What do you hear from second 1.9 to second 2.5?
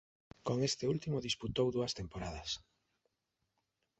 temporadas.